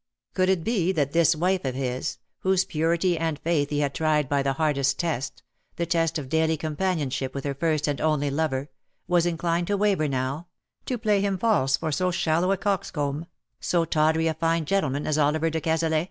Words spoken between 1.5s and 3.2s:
of his, whose purity